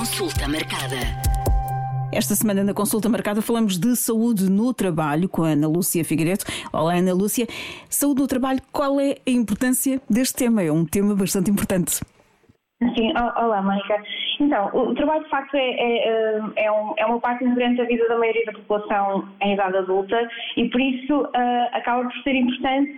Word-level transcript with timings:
Consulta 0.00 0.48
marcada. 0.48 0.96
Esta 2.10 2.34
semana 2.34 2.64
na 2.64 2.72
consulta 2.72 3.06
marcada 3.06 3.42
falamos 3.42 3.76
de 3.76 3.94
saúde 3.94 4.48
no 4.50 4.72
trabalho 4.72 5.28
com 5.28 5.42
a 5.42 5.48
Ana 5.48 5.68
Lúcia 5.68 6.02
Figueiredo. 6.02 6.42
Olá, 6.72 6.94
Ana 6.94 7.12
Lúcia. 7.12 7.46
Saúde 7.90 8.22
no 8.22 8.26
trabalho, 8.26 8.62
qual 8.72 8.98
é 8.98 9.18
a 9.26 9.30
importância 9.30 10.00
deste 10.08 10.36
tema? 10.36 10.62
É 10.62 10.72
um 10.72 10.86
tema 10.86 11.14
bastante 11.14 11.50
importante. 11.50 12.00
Sim, 12.82 13.12
olá, 13.36 13.60
Mónica. 13.60 14.02
Então, 14.40 14.70
o 14.72 14.94
trabalho 14.94 15.22
de 15.22 15.28
facto 15.28 15.54
é, 15.54 15.70
é, 15.70 16.40
é, 16.64 16.72
um, 16.72 16.94
é, 16.96 17.04
uma 17.04 17.20
parte 17.20 17.44
integrante 17.44 17.76
da 17.76 17.84
vida 17.84 18.08
da 18.08 18.16
maioria 18.16 18.42
da 18.46 18.52
população 18.52 19.28
em 19.42 19.52
idade 19.52 19.76
adulta 19.76 20.26
e 20.56 20.66
por 20.70 20.80
isso 20.80 21.20
uh, 21.20 21.68
acaba 21.72 22.04
por 22.04 22.22
ser 22.22 22.34
importante 22.34 22.94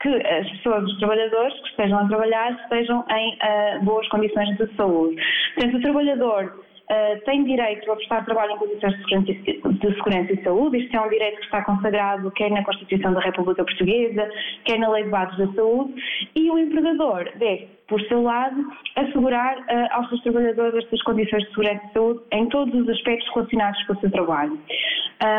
que 0.00 0.08
as 0.08 0.50
pessoas, 0.50 0.82
os 0.90 0.98
trabalhadores 0.98 1.54
que 1.60 1.68
estejam 1.68 2.00
a 2.00 2.08
trabalhar, 2.08 2.50
estejam 2.64 3.04
em 3.10 3.34
uh, 3.34 3.84
boas 3.84 4.08
condições 4.08 4.56
de 4.58 4.66
saúde. 4.74 5.14
Portanto, 5.54 5.76
o 5.76 5.82
trabalhador 5.82 6.64
Uh, 6.90 7.24
tem 7.24 7.44
direito 7.44 7.90
a 7.90 7.96
prestar 7.96 8.24
trabalho 8.24 8.52
em 8.52 8.58
condições 8.58 8.92
de 8.96 9.02
segurança, 9.02 9.32
de 9.32 9.94
segurança, 9.94 10.32
e 10.32 10.42
saúde. 10.42 10.78
Isto 10.78 10.96
é 10.96 11.00
um 11.00 11.08
direito 11.08 11.38
que 11.38 11.44
está 11.44 11.64
consagrado 11.64 12.30
quer 12.32 12.50
na 12.50 12.64
Constituição 12.64 13.12
da 13.14 13.20
República 13.20 13.64
Portuguesa, 13.64 14.30
quer 14.64 14.78
na 14.78 14.90
Lei 14.90 15.04
de 15.04 15.10
Bases 15.10 15.38
da 15.38 15.52
Saúde, 15.54 15.94
e 16.34 16.50
o 16.50 16.58
empregador 16.58 17.30
deve, 17.36 17.68
por 17.88 18.00
seu 18.02 18.22
lado, 18.22 18.66
assegurar 18.96 19.58
uh, 19.58 19.64
aos 19.92 20.08
seus 20.08 20.22
trabalhadores 20.22 20.84
estas 20.84 21.02
condições 21.02 21.42
de 21.44 21.48
segurança 21.50 21.86
e 21.86 21.92
saúde 21.92 22.20
em 22.32 22.48
todos 22.48 22.74
os 22.74 22.88
aspectos 22.88 23.32
relacionados 23.34 23.82
com 23.84 23.92
o 23.92 24.00
seu 24.00 24.10
trabalho. 24.10 24.58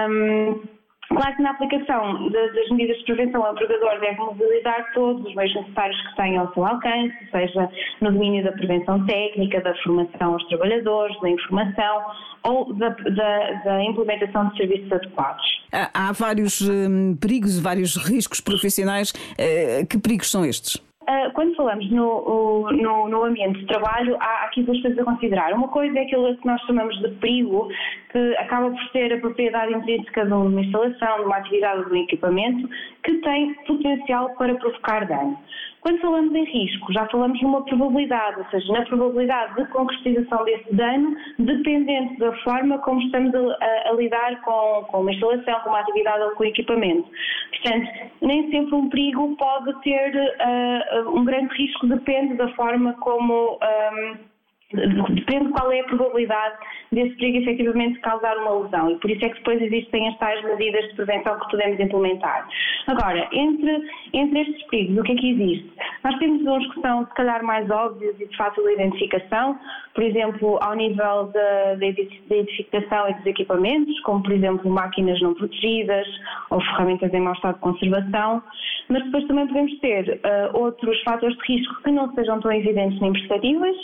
Um, 0.09 0.82
Claro 1.15 1.35
que 1.35 1.41
na 1.41 1.51
aplicação 1.51 2.29
das 2.29 2.69
medidas 2.69 2.97
de 2.97 3.05
prevenção, 3.05 3.41
o 3.41 3.51
empregador 3.51 3.99
deve 3.99 4.17
mobilizar 4.17 4.91
todos 4.93 5.25
os 5.25 5.35
meios 5.35 5.53
necessários 5.55 6.01
que 6.07 6.15
tenham 6.15 6.45
ao 6.45 6.53
seu 6.53 6.65
alcance, 6.65 7.13
seja 7.31 7.69
no 8.01 8.11
domínio 8.11 8.43
da 8.43 8.51
prevenção 8.51 9.05
técnica, 9.05 9.61
da 9.61 9.75
formação 9.83 10.33
aos 10.33 10.47
trabalhadores, 10.47 11.19
da 11.21 11.29
informação 11.29 12.05
ou 12.43 12.73
da, 12.73 12.89
da, 12.89 13.51
da 13.63 13.83
implementação 13.83 14.49
de 14.49 14.57
serviços 14.57 14.91
adequados. 14.91 15.63
Há, 15.71 16.11
vários 16.11 16.61
hum, 16.61 17.15
perigos, 17.15 17.59
vários 17.59 17.95
riscos 17.95 18.41
profissionais. 18.41 19.11
Uh, 19.11 19.85
que 19.87 19.97
perigos 19.97 20.29
são 20.29 20.45
estes? 20.45 20.81
Ah, 21.05 21.29
quando 21.33 21.55
falamos 21.55 21.89
no, 21.91 22.71
no, 22.71 23.09
no, 23.09 23.23
ambiente 23.25 23.59
de 23.59 23.65
trabalho, 23.65 24.15
há 24.19 24.45
aqui 24.45 24.63
duas 24.63 24.81
coisas 24.81 24.99
a 24.99 25.03
considerar. 25.03 25.53
Uma 25.53 25.67
coisa 25.67 25.97
é 25.97 26.03
aquilo 26.03 26.35
que 26.37 26.47
nós 26.47 26.61
chamamos 26.61 26.97
de 26.99 27.09
perigo, 27.15 27.67
que 28.11 28.35
acaba 28.37 28.69
por 28.69 28.91
ser 28.91 29.13
a 29.13 29.19
propriedade 29.19 29.73
intrínseca 29.73 30.25
de 30.25 30.31
uma 30.31 30.61
instalação, 30.61 31.17
de 31.17 31.25
uma 31.25 31.37
atividade 31.37 31.79
ou 31.79 31.85
de 31.85 31.93
um 31.93 32.03
equipamento, 32.03 32.69
que 33.03 33.15
tem 33.15 33.53
potencial 33.65 34.29
para 34.35 34.55
provocar 34.55 35.05
dano. 35.05 35.37
Quando 35.83 35.99
falamos 35.99 36.33
em 36.33 36.45
risco, 36.45 36.93
já 36.93 37.05
falamos 37.07 37.41
numa 37.41 37.61
probabilidade, 37.65 38.39
ou 38.39 38.45
seja, 38.45 38.71
na 38.71 38.85
probabilidade 38.85 39.53
de 39.55 39.65
concretização 39.65 40.45
desse 40.45 40.73
dano, 40.73 41.13
dependente 41.37 42.17
da 42.19 42.31
forma 42.37 42.77
como 42.79 43.01
estamos 43.01 43.35
a, 43.35 43.39
a, 43.39 43.89
a 43.89 43.91
lidar 43.91 44.41
com, 44.43 44.85
com 44.89 45.01
uma 45.01 45.11
instalação, 45.11 45.59
com 45.59 45.69
uma 45.69 45.81
atividade 45.81 46.23
ou 46.23 46.31
com 46.31 46.45
equipamento. 46.45 47.05
Portanto, 47.49 47.89
nem 48.21 48.49
sempre 48.49 48.75
um 48.75 48.87
perigo 48.87 49.35
pode 49.35 49.81
ter 49.81 50.15
uh, 50.15 51.17
um 51.17 51.25
grande 51.25 51.53
risco, 51.53 51.85
depende 51.85 52.35
da 52.35 52.47
forma 52.53 52.93
como. 53.01 53.59
Um, 53.61 54.32
depende 54.73 55.49
qual 55.51 55.71
é 55.71 55.81
a 55.81 55.83
probabilidade 55.85 56.55
desse 56.91 57.15
perigo 57.15 57.37
efetivamente 57.39 57.99
causar 57.99 58.37
uma 58.37 58.63
lesão 58.63 58.91
e 58.91 58.95
por 58.97 59.09
isso 59.09 59.25
é 59.25 59.29
que 59.29 59.37
depois 59.37 59.61
existem 59.61 60.07
as 60.07 60.17
tais 60.17 60.43
medidas 60.43 60.83
de 60.89 60.95
prevenção 60.95 61.39
que 61.39 61.51
podemos 61.51 61.79
implementar. 61.79 62.47
Agora, 62.87 63.27
entre, 63.31 63.89
entre 64.13 64.41
estes 64.41 64.63
perigos, 64.67 64.97
o 64.97 65.03
que 65.03 65.11
é 65.11 65.15
que 65.15 65.31
existe? 65.31 65.71
Nós 66.03 66.17
temos 66.17 66.45
uns 66.45 66.73
que 66.73 66.81
são 66.81 67.05
se 67.05 67.13
calhar 67.13 67.43
mais 67.43 67.69
óbvios 67.69 68.19
e 68.19 68.27
de 68.27 68.35
fácil 68.37 68.69
identificação, 68.69 69.57
por 69.93 70.03
exemplo, 70.03 70.59
ao 70.61 70.75
nível 70.75 71.31
da, 71.33 71.75
identificação 71.75 73.09
e 73.09 73.13
dos 73.13 73.25
equipamentos, 73.25 73.99
como 74.01 74.23
por 74.23 74.31
exemplo 74.31 74.69
máquinas 74.69 75.21
não 75.21 75.33
protegidas 75.33 76.07
ou 76.49 76.59
ferramentas 76.61 77.13
em 77.13 77.21
mau 77.21 77.33
estado 77.33 77.55
de 77.55 77.61
conservação, 77.61 78.43
mas 78.89 79.03
depois 79.05 79.25
também 79.27 79.47
podemos 79.47 79.79
ter 79.79 80.19
uh, 80.25 80.57
outros 80.57 81.01
fatores 81.03 81.37
de 81.37 81.53
risco 81.53 81.83
que 81.83 81.91
não 81.91 82.13
sejam 82.13 82.39
tão 82.41 82.51
evidentes 82.51 82.99
nem 82.99 83.13
perceptíveis, 83.13 83.77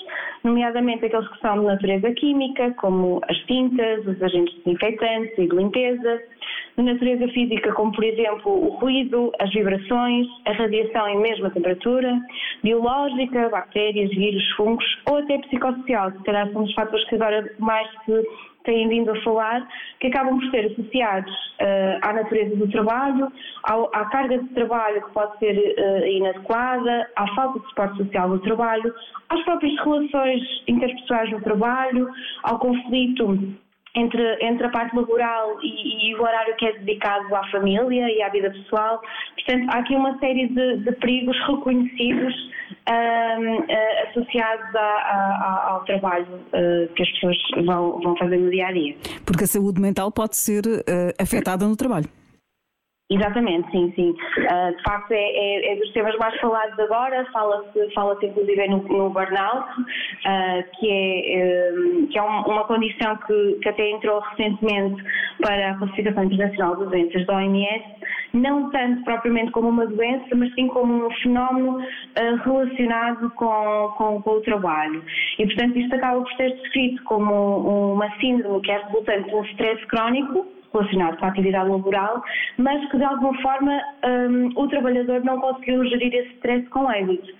nomeadamente 0.43 0.78
aqueles 1.05 1.27
que 1.27 1.39
são 1.39 1.59
de 1.59 1.65
natureza 1.65 2.11
química, 2.11 2.71
como 2.79 3.21
as 3.29 3.37
tintas, 3.45 4.05
os 4.05 4.21
agentes 4.21 4.55
desinfetantes 4.63 5.37
e 5.37 5.47
de 5.47 5.55
limpeza, 5.55 6.21
de 6.77 6.83
natureza 6.83 7.27
física, 7.29 7.73
como 7.73 7.91
por 7.91 8.03
exemplo 8.03 8.51
o 8.51 8.69
ruído, 8.77 9.31
as 9.39 9.51
vibrações, 9.51 10.27
a 10.45 10.53
radiação 10.53 11.09
e 11.09 11.17
mesmo 11.17 11.47
a 11.47 11.49
temperatura, 11.49 12.19
biológica, 12.63 13.49
bactérias, 13.49 14.09
vírus, 14.09 14.47
fungos 14.55 14.85
ou 15.09 15.17
até 15.17 15.37
psicossocial, 15.39 16.11
que 16.11 16.17
se 16.19 16.23
calhar 16.23 16.51
são 16.51 16.63
os 16.63 16.73
fatores 16.73 17.07
que 17.09 17.15
agora 17.15 17.53
mais 17.59 17.87
se 18.05 18.23
têm 18.63 18.87
vindo 18.87 19.11
a 19.11 19.21
falar, 19.21 19.67
que 19.99 20.07
acabam 20.07 20.39
por 20.39 20.49
ser 20.51 20.71
associados 20.71 21.31
uh, 21.31 21.99
à 22.01 22.13
natureza 22.13 22.55
do 22.55 22.67
trabalho, 22.69 23.31
ao, 23.63 23.89
à 23.93 24.05
carga 24.05 24.37
de 24.37 24.49
trabalho 24.49 25.01
que 25.01 25.11
pode 25.11 25.37
ser 25.39 25.55
uh, 25.57 26.07
inadequada, 26.07 27.09
à 27.15 27.27
falta 27.35 27.59
de 27.59 27.67
suporte 27.67 27.97
social 27.97 28.29
no 28.29 28.39
trabalho, 28.39 28.93
às 29.29 29.41
próprias 29.43 29.75
relações 29.83 30.41
interpessoais 30.67 31.31
no 31.31 31.41
trabalho, 31.41 32.09
ao 32.43 32.59
conflito 32.59 33.37
entre, 33.95 34.37
entre 34.41 34.65
a 34.65 34.69
parte 34.69 34.95
laboral 34.95 35.57
e, 35.61 36.09
e, 36.09 36.15
o 36.15 36.21
horário 36.21 36.55
que 36.55 36.65
é 36.65 36.73
dedicado 36.73 37.33
à 37.35 37.47
família 37.49 38.09
e 38.09 38.21
à 38.21 38.29
vida 38.29 38.51
pessoal. 38.51 39.01
Portanto, 39.35 39.69
há 39.69 39.79
aqui 39.79 39.95
uma 39.95 40.17
série 40.19 40.47
de, 40.47 40.77
de 40.77 40.91
perigos 40.93 41.37
reconhecidos 41.47 42.33
um, 42.89 43.55
uh, 43.57 44.09
associados 44.09 44.75
a, 44.75 44.79
a, 44.79 45.69
ao 45.71 45.85
trabalho 45.85 46.25
uh, 46.25 46.93
que 46.93 47.03
as 47.03 47.09
pessoas 47.13 47.37
vão, 47.65 47.99
vão 48.01 48.15
fazer 48.17 48.37
no 48.37 48.49
dia 48.51 48.67
a 48.67 48.71
dia. 48.71 48.95
Porque 49.25 49.43
a 49.43 49.47
saúde 49.47 49.81
mental 49.81 50.11
pode 50.11 50.37
ser 50.37 50.65
uh, 50.65 51.13
afetada 51.19 51.65
no 51.65 51.75
trabalho. 51.75 52.07
Exatamente, 53.11 53.71
sim, 53.71 53.91
sim. 53.95 54.11
Uh, 54.11 54.75
de 54.75 54.83
facto, 54.83 55.11
é, 55.11 55.17
é, 55.17 55.73
é, 55.73 55.75
dos 55.77 55.91
temas 55.93 56.15
mais 56.17 56.39
falados 56.39 56.77
agora, 56.77 57.25
fala-se 57.33 57.91
fala 57.95 58.15
inclusive 58.21 58.67
no, 58.67 58.83
no 58.83 59.09
burnout, 59.09 59.81
uh, 59.81 60.79
que 60.79 60.91
é, 60.91 61.71
um, 61.73 62.05
que 62.05 62.19
é 62.19 62.21
uma 62.21 62.65
condição 62.65 63.17
que, 63.17 63.57
que 63.63 63.69
até 63.69 63.89
entrou 63.89 64.19
recentemente 64.19 65.03
para 65.41 65.71
a 65.71 65.77
Classificação 65.79 66.23
Internacional 66.25 66.75
de 66.75 66.85
Doenças 66.85 67.25
da 67.25 67.37
OMS, 67.37 67.83
não 68.33 68.69
tanto 68.69 69.03
propriamente 69.03 69.51
como 69.53 69.69
uma 69.69 69.87
doença, 69.87 70.35
mas 70.35 70.53
sim 70.53 70.67
como 70.67 71.07
um 71.07 71.11
fenómeno 71.23 71.79
uh, 71.79 72.35
relacionado 72.43 73.31
com, 73.31 73.91
com, 73.97 74.21
com, 74.21 74.31
o 74.33 74.41
trabalho. 74.41 75.03
E, 75.39 75.47
portanto, 75.47 75.79
isto 75.79 75.95
acaba 75.95 76.21
por 76.21 76.31
ser 76.33 76.55
descrito 76.57 77.03
como 77.05 77.93
uma 77.93 78.15
síndrome 78.19 78.61
que 78.61 78.71
é 78.71 78.77
resultante 78.77 79.29
de 79.29 79.35
um 79.35 79.43
stress 79.45 79.83
crónico, 79.87 80.58
relacionado 80.73 81.17
com 81.17 81.25
a 81.25 81.29
atividade 81.29 81.69
laboral, 81.69 82.23
mas 82.57 82.89
que 82.89 82.97
de 82.97 83.03
alguma 83.03 83.39
forma 83.41 83.81
um, 84.05 84.49
o 84.55 84.67
trabalhador 84.67 85.23
não 85.23 85.39
conseguiu 85.39 85.83
gerir 85.85 86.13
esse 86.13 86.33
stress 86.35 86.67
com 86.69 86.91
êxito. 86.91 87.33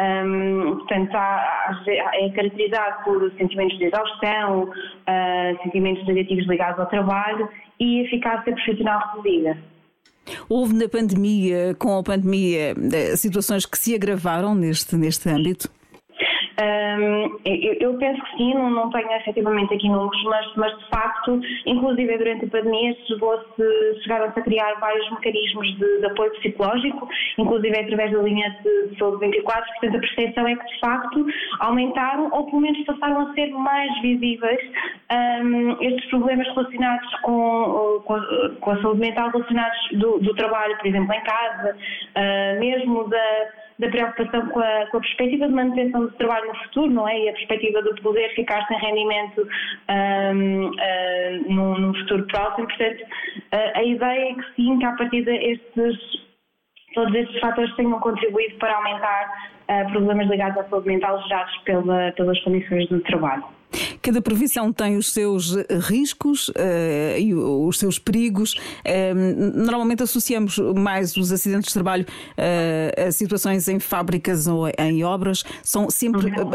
Um, 0.00 0.76
portanto, 0.78 1.14
há, 1.14 1.82
é 2.14 2.30
caracterizado 2.30 3.04
por 3.04 3.30
sentimentos 3.32 3.76
de 3.78 3.84
exaustão, 3.84 4.62
uh, 4.64 5.62
sentimentos 5.62 6.06
negativos 6.06 6.46
ligados 6.46 6.80
ao 6.80 6.86
trabalho 6.86 7.48
e 7.78 8.00
eficácia 8.00 8.52
profissional 8.52 9.00
reduzida. 9.14 9.58
Houve 10.48 10.74
na 10.74 10.88
pandemia, 10.88 11.74
com 11.78 11.98
a 11.98 12.02
pandemia, 12.02 12.74
eh, 12.92 13.16
situações 13.16 13.66
que 13.66 13.76
se 13.76 13.94
agravaram 13.94 14.54
neste, 14.54 14.94
neste 14.96 15.28
âmbito? 15.28 15.68
Um, 16.60 17.38
eu, 17.44 17.74
eu, 17.80 17.98
penso 17.98 18.20
que 18.22 18.36
sim, 18.36 18.52
não, 18.52 18.68
não 18.68 18.90
tenho 18.90 19.10
efetivamente 19.12 19.72
aqui 19.72 19.88
números, 19.88 20.22
mas, 20.24 20.54
mas 20.56 20.78
de 20.78 20.88
facto, 20.88 21.40
inclusive 21.64 22.18
durante 22.18 22.44
a 22.44 22.48
pandemia, 22.48 22.94
chegaram-se 24.02 24.38
a 24.38 24.42
criar 24.42 24.74
vários 24.74 25.10
mecanismos 25.10 25.66
de, 25.78 26.00
de, 26.00 26.06
apoio 26.06 26.30
psicológico, 26.32 27.08
inclusive 27.38 27.78
através 27.78 28.12
da 28.12 28.18
linha 28.18 28.50
de, 28.62 28.88
de 28.88 28.98
saúde 28.98 29.26
24, 29.26 29.64
portanto 29.72 29.96
a 29.96 30.00
percepção 30.00 30.48
é 30.48 30.56
que 30.56 30.66
de 30.66 30.80
facto 30.80 31.26
aumentaram 31.60 32.28
ou 32.30 32.44
pelo 32.44 32.60
menos 32.60 32.84
passaram 32.84 33.20
a 33.28 33.34
ser 33.34 33.50
mais 33.52 34.00
visíveis 34.02 34.60
um, 35.42 35.72
estes 35.80 36.10
problemas 36.10 36.46
relacionados 36.48 37.14
com, 37.22 38.02
com, 38.04 38.14
a, 38.14 38.50
com, 38.60 38.70
a, 38.70 38.82
saúde 38.82 39.00
mental, 39.00 39.30
relacionados 39.30 39.78
do, 39.92 40.18
do 40.18 40.34
trabalho, 40.34 40.76
por 40.76 40.86
exemplo, 40.86 41.14
em 41.14 41.22
casa, 41.22 41.76
uh, 41.76 42.60
mesmo 42.60 43.08
da 43.08 43.48
da 43.80 43.88
preocupação 43.88 44.46
com 44.48 44.60
a, 44.60 44.86
com 44.90 44.98
a, 44.98 45.00
perspectiva 45.00 45.48
de 45.48 45.54
manutenção 45.54 46.02
do 46.02 46.12
trabalho 46.12 46.48
no 46.48 46.54
futuro, 46.64 46.90
não 46.90 47.08
é? 47.08 47.18
E 47.18 47.28
a 47.30 47.32
perspectiva 47.32 47.82
de 47.82 48.00
poder 48.02 48.28
ficar 48.34 48.66
sem 48.66 48.78
rendimento 48.78 49.48
um, 50.34 50.70
num, 51.48 51.78
num, 51.78 51.94
futuro 51.94 52.26
próximo. 52.26 52.66
Portanto, 52.66 53.00
uh, 53.00 53.78
a 53.78 53.82
ideia 53.82 54.32
é 54.32 54.34
que 54.34 54.54
sim, 54.54 54.78
que 54.78 54.84
a 54.84 54.92
partir 54.92 55.24
destes, 55.24 55.98
todos 56.94 57.14
estes 57.14 57.40
fatores 57.40 57.74
tenham 57.76 57.98
contribuído 58.00 58.56
para 58.58 58.76
aumentar 58.76 59.50
uh, 59.68 59.90
problemas 59.92 60.28
ligados 60.28 60.58
à 60.58 60.68
saúde 60.68 60.88
mental 60.88 61.20
gerados 61.22 61.56
pela, 61.64 62.12
pelas 62.12 62.38
condições 62.40 62.86
do 62.88 63.00
trabalho. 63.00 63.59
Cada 64.02 64.20
profissão 64.20 64.72
tem 64.72 64.96
os 64.96 65.12
seus 65.12 65.54
riscos 65.88 66.48
uh, 66.48 67.18
e 67.18 67.34
os 67.34 67.78
seus 67.78 67.98
perigos. 67.98 68.54
Uh, 68.54 69.64
normalmente 69.64 70.02
associamos 70.02 70.58
mais 70.58 71.16
os 71.16 71.32
acidentes 71.32 71.68
de 71.68 71.74
trabalho 71.74 72.04
uh, 72.04 73.08
a 73.08 73.12
situações 73.12 73.68
em 73.68 73.78
fábricas 73.78 74.46
ou 74.46 74.68
em 74.68 75.04
obras. 75.04 75.42
São 75.62 75.90
sempre 75.90 76.26
uhum. 76.26 76.50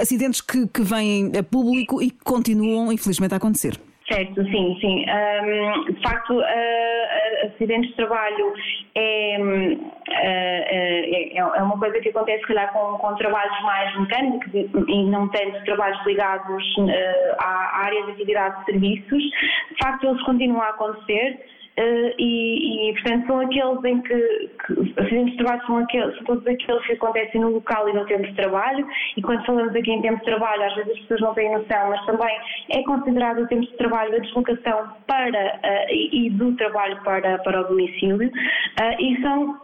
acidentes 0.00 0.40
que, 0.40 0.66
que 0.66 0.82
vêm 0.82 1.32
a 1.38 1.42
público 1.42 2.02
e 2.02 2.10
que 2.10 2.24
continuam, 2.24 2.92
infelizmente, 2.92 3.34
a 3.34 3.36
acontecer. 3.36 3.78
Certo, 4.10 4.42
sim, 4.42 4.76
sim. 4.80 5.04
Um, 5.06 5.92
de 5.92 6.02
facto, 6.02 6.34
uh, 6.34 7.46
acidentes 7.46 7.90
de 7.90 7.96
trabalho 7.96 8.52
é, 8.94 9.36
uh, 9.40 9.90
é, 10.08 11.36
é, 11.36 11.44
uma 11.62 11.78
coisa 11.78 12.00
que 12.00 12.08
acontece, 12.08 12.40
se 12.40 12.48
calhar, 12.48 12.72
com, 12.72 12.98
com 12.98 13.14
trabalhos 13.16 13.62
mais 13.62 13.98
mecânicos 13.98 14.52
e 14.54 15.04
não 15.04 15.28
tanto 15.28 15.64
trabalhos 15.64 16.04
ligados 16.04 16.64
à 17.38 17.84
área 17.84 18.04
de 18.06 18.12
atividade 18.12 18.58
de 18.60 18.64
serviços. 18.66 19.22
De 19.22 19.78
facto, 19.82 20.06
eles 20.06 20.22
continuam 20.22 20.62
a 20.62 20.70
acontecer. 20.70 21.38
Uh, 21.80 22.12
e, 22.18 22.90
e, 22.90 22.92
portanto, 22.92 23.26
são 23.26 23.40
aqueles 23.40 23.84
em 23.84 24.02
que, 24.02 24.50
que 24.66 25.00
acidentes 25.00 25.32
de 25.32 25.36
trabalho 25.38 25.66
são, 25.66 25.78
aqueles, 25.78 26.14
são 26.16 26.24
todos 26.24 26.46
aqueles 26.46 26.86
que 26.86 26.92
acontecem 26.92 27.40
no 27.40 27.52
local 27.52 27.88
e 27.88 27.94
no 27.94 28.04
tempo 28.04 28.24
de 28.24 28.34
trabalho. 28.34 28.86
E 29.16 29.22
quando 29.22 29.46
falamos 29.46 29.74
aqui 29.74 29.90
em 29.90 30.02
tempo 30.02 30.18
de 30.18 30.24
trabalho, 30.26 30.62
às 30.62 30.74
vezes 30.74 30.92
as 30.92 30.98
pessoas 31.00 31.20
não 31.22 31.34
têm 31.34 31.50
noção, 31.50 31.88
mas 31.88 32.04
também 32.04 32.38
é 32.68 32.82
considerado 32.82 33.38
o 33.38 33.46
tempo 33.46 33.62
de 33.62 33.76
trabalho 33.78 34.12
da 34.12 34.18
deslocação 34.18 34.92
para 35.06 35.54
uh, 35.56 35.90
e, 35.90 36.26
e, 36.26 36.30
do 36.30 36.54
trabalho 36.56 37.02
para, 37.02 37.38
para 37.38 37.62
o 37.62 37.68
domicílio. 37.68 38.28
Uh, 38.28 39.02
e 39.02 39.22
são 39.22 39.58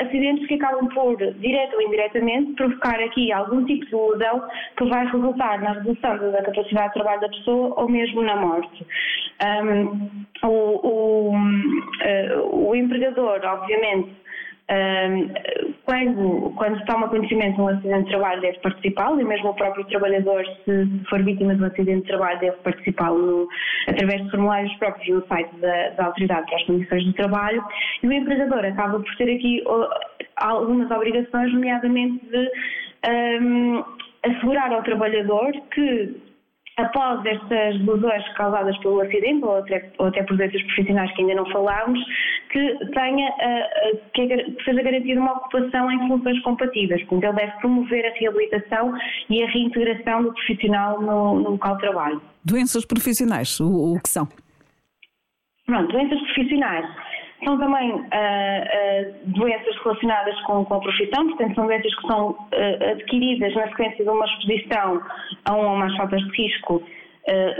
acidentes 0.00 0.46
que 0.46 0.54
acabam 0.54 0.88
por, 0.88 1.16
direto 1.16 1.74
ou 1.74 1.82
indiretamente, 1.82 2.52
provocar 2.52 3.00
aqui 3.00 3.32
algum 3.32 3.64
tipo 3.64 3.84
de 3.84 3.94
lesão 3.94 4.48
que 4.76 4.84
vai 4.84 5.06
resultar 5.06 5.60
na 5.60 5.72
redução 5.72 6.16
da 6.18 6.42
capacidade 6.42 6.88
de 6.88 6.94
trabalho 6.94 7.20
da 7.20 7.28
pessoa 7.28 7.74
ou 7.80 7.88
mesmo 7.88 8.22
na 8.22 8.36
morte. 8.36 8.86
Um, 9.42 10.10
o, 10.42 10.48
o, 10.48 11.34
uh, 11.34 12.68
o, 12.68 12.74
empregador, 12.74 13.40
obviamente, 13.44 14.10
quando, 15.84 16.52
quando 16.56 16.84
toma 16.84 17.08
conhecimento 17.08 17.56
de 17.56 17.60
um 17.60 17.68
acidente 17.68 18.04
de 18.04 18.10
trabalho, 18.10 18.40
deve 18.40 18.58
participar, 18.60 19.20
e 19.20 19.24
mesmo 19.24 19.50
o 19.50 19.54
próprio 19.54 19.84
trabalhador, 19.86 20.44
se 20.64 21.04
for 21.08 21.22
vítima 21.22 21.54
de 21.54 21.62
um 21.62 21.66
acidente 21.66 22.02
de 22.02 22.08
trabalho, 22.08 22.38
deve 22.40 22.56
participar 22.58 23.10
através 23.88 24.24
de 24.24 24.30
formulários 24.30 24.72
próprios 24.76 25.08
no 25.08 25.26
site 25.26 25.56
da, 25.56 25.88
da 25.90 26.04
Autoridade 26.06 26.46
para 26.46 26.56
as 26.56 26.64
Condições 26.64 27.04
de 27.04 27.12
Trabalho. 27.14 27.64
E 28.02 28.06
o 28.06 28.12
empregador 28.12 28.64
acaba 28.64 29.00
por 29.00 29.16
ter 29.16 29.34
aqui 29.34 29.64
algumas 30.36 30.90
obrigações, 30.90 31.52
nomeadamente 31.52 32.24
de 32.26 32.50
um, 33.42 33.84
assegurar 34.22 34.72
ao 34.72 34.82
trabalhador 34.82 35.52
que 35.72 36.29
após 36.80 37.24
estas 37.24 37.80
lesões 37.80 38.28
causadas 38.34 38.76
pelo 38.78 39.00
acidente 39.00 39.44
ou 39.44 39.56
até, 39.56 39.90
ou 39.98 40.06
até 40.06 40.22
por 40.22 40.36
doenças 40.36 40.62
profissionais 40.62 41.12
que 41.14 41.22
ainda 41.22 41.34
não 41.34 41.46
falámos, 41.50 41.98
que 42.50 42.78
tenha 42.92 43.30
uh, 43.30 43.98
que, 44.14 44.26
que 44.26 44.64
seja 44.64 44.82
garantida 44.82 45.20
uma 45.20 45.32
ocupação 45.32 45.90
em 45.90 46.08
funções 46.08 46.40
compatíveis. 46.42 47.02
Portanto, 47.04 47.32
ele 47.32 47.46
deve 47.46 47.60
promover 47.60 48.06
a 48.06 48.18
reabilitação 48.18 48.94
e 49.28 49.42
a 49.42 49.46
reintegração 49.46 50.22
do 50.24 50.32
profissional 50.32 51.00
no, 51.00 51.40
no 51.40 51.50
local 51.50 51.74
de 51.76 51.80
trabalho. 51.82 52.22
Doenças 52.44 52.84
profissionais, 52.84 53.60
o, 53.60 53.94
o 53.94 54.00
que 54.00 54.08
são? 54.08 54.26
Pronto, 55.66 55.92
doenças 55.92 56.20
profissionais 56.20 57.09
são 57.44 57.58
também 57.58 57.92
uh, 57.92 58.00
uh, 58.00 59.14
doenças 59.26 59.76
relacionadas 59.82 60.40
com, 60.42 60.64
com, 60.64 60.74
a 60.74 60.80
profissão, 60.80 61.26
portanto, 61.28 61.54
são 61.54 61.66
doenças 61.66 61.94
que 61.94 62.06
são 62.06 62.30
uh, 62.30 62.90
adquiridas 62.92 63.54
na 63.54 63.68
sequência 63.68 64.04
de 64.04 64.10
uma 64.10 64.26
exposição 64.26 65.02
a 65.44 65.54
um 65.54 65.68
ou 65.70 65.76
mais 65.76 65.96
faltas 65.96 66.20
de 66.20 66.42
risco 66.42 66.82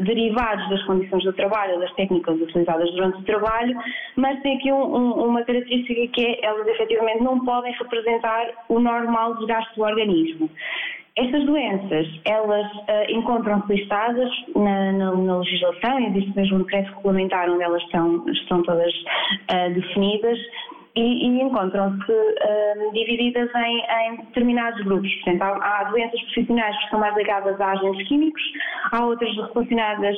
derivados 0.02 0.68
das 0.70 0.82
condições 0.84 1.22
do 1.22 1.32
trabalho, 1.34 1.78
das 1.78 1.92
técnicas 1.92 2.40
utilizadas 2.40 2.90
durante 2.92 3.18
o 3.18 3.24
trabalho, 3.24 3.78
mas 4.16 4.40
tem 4.40 4.56
aqui 4.56 4.72
um, 4.72 4.96
um, 4.96 5.12
uma 5.26 5.44
característica 5.44 6.08
que 6.12 6.26
é 6.26 6.44
elas 6.44 6.66
efetivamente 6.66 7.22
não 7.22 7.44
podem 7.44 7.72
representar 7.74 8.48
o 8.68 8.80
normal 8.80 9.36
desgaste 9.36 9.76
do 9.76 9.82
organismo. 9.82 10.50
Estas 11.16 11.44
doenças, 11.44 12.06
elas 12.24 12.66
uh, 12.72 13.10
encontram-se 13.10 13.74
listadas 13.74 14.30
na, 14.54 14.92
na, 14.92 15.14
na, 15.16 15.38
legislação, 15.38 15.98
existe 15.98 16.36
mesmo 16.36 16.58
um 16.58 16.62
decreto 16.62 16.94
regulamentar 16.96 17.50
onde 17.50 17.62
elas 17.62 17.82
estão, 17.82 18.24
estão 18.28 18.62
todas 18.62 18.92
uh, 18.94 19.74
definidas 19.74 20.38
e, 20.94 21.26
e 21.26 21.42
encontram-se 21.42 22.12
uh, 22.12 22.92
divididas 22.92 23.50
em, 23.54 23.80
em, 23.80 24.16
determinados 24.18 24.80
grupos. 24.84 25.12
Portanto, 25.16 25.42
há, 25.42 25.80
há, 25.80 25.84
doenças 25.90 26.20
profissionais 26.22 26.76
que 26.76 26.84
estão 26.84 27.00
mais 27.00 27.16
ligadas 27.16 27.60
a 27.60 27.72
agentes 27.72 28.06
químicos, 28.06 28.42
há 28.92 29.04
outras 29.04 29.34
relacionadas 29.34 30.16